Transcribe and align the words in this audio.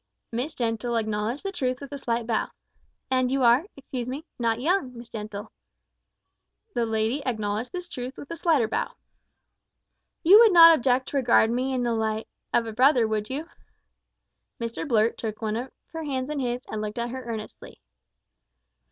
Miss 0.31 0.55
Gentle 0.55 0.95
acknowledged 0.95 1.43
the 1.43 1.51
truth 1.51 1.79
with 1.79 1.91
a 1.91 1.97
slight 1.99 2.25
bow. 2.25 2.47
"And 3.11 3.29
you 3.31 3.43
are 3.43 3.67
excuse 3.77 4.07
me 4.09 4.25
not 4.39 4.59
young, 4.59 4.97
Miss 4.97 5.09
Gentle." 5.09 5.51
The 6.73 6.87
lady 6.87 7.21
acknowledged 7.23 7.71
this 7.71 7.87
truth 7.87 8.17
with 8.17 8.31
a 8.31 8.35
slighter 8.35 8.67
bow. 8.67 8.93
"You 10.23 10.39
would 10.39 10.53
not 10.53 10.73
object 10.75 11.09
to 11.09 11.17
regard 11.17 11.51
me 11.51 11.71
in 11.71 11.83
the 11.83 11.93
light 11.93 12.27
of 12.51 12.65
a 12.65 12.73
brother, 12.73 13.07
would 13.07 13.29
you?" 13.29 13.47
Mr 14.59 14.87
Blurt 14.87 15.19
took 15.19 15.39
one 15.39 15.55
of 15.55 15.69
her 15.93 16.01
hands 16.03 16.31
in 16.31 16.39
his, 16.39 16.63
and 16.67 16.81
looked 16.81 16.97
at 16.97 17.11
her 17.11 17.21
earnestly. 17.23 17.79